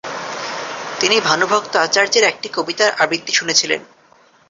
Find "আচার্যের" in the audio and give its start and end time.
1.77-2.23